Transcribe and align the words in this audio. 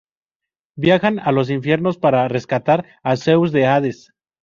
Viajan 0.75 1.19
a 1.19 1.31
los 1.31 1.51
infiernos 1.51 1.99
para 1.99 2.27
rescatar 2.27 2.87
a 3.03 3.15
Zeus 3.17 3.51
de 3.51 3.67
Hades. 3.67 4.11